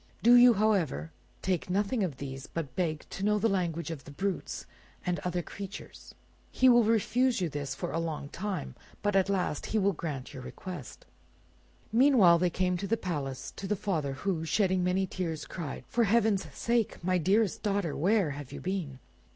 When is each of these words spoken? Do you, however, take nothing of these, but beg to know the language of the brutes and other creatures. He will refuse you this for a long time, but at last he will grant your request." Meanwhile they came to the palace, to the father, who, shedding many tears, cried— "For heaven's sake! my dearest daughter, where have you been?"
Do 0.23 0.33
you, 0.33 0.55
however, 0.55 1.11
take 1.43 1.69
nothing 1.69 2.03
of 2.03 2.17
these, 2.17 2.47
but 2.47 2.75
beg 2.75 3.05
to 3.11 3.23
know 3.23 3.37
the 3.37 3.47
language 3.47 3.91
of 3.91 4.03
the 4.03 4.09
brutes 4.09 4.65
and 5.05 5.19
other 5.19 5.43
creatures. 5.43 6.15
He 6.49 6.67
will 6.69 6.83
refuse 6.83 7.39
you 7.39 7.49
this 7.49 7.75
for 7.75 7.91
a 7.91 7.99
long 7.99 8.27
time, 8.29 8.73
but 9.03 9.15
at 9.15 9.29
last 9.29 9.67
he 9.67 9.77
will 9.77 9.93
grant 9.93 10.33
your 10.33 10.41
request." 10.41 11.05
Meanwhile 11.91 12.39
they 12.39 12.49
came 12.49 12.77
to 12.77 12.87
the 12.87 12.97
palace, 12.97 13.53
to 13.57 13.67
the 13.67 13.75
father, 13.75 14.13
who, 14.13 14.43
shedding 14.43 14.83
many 14.83 15.05
tears, 15.05 15.45
cried— 15.45 15.83
"For 15.87 16.05
heaven's 16.05 16.51
sake! 16.51 17.03
my 17.03 17.19
dearest 17.19 17.61
daughter, 17.61 17.95
where 17.95 18.31
have 18.31 18.51
you 18.51 18.59
been?" 18.59 18.97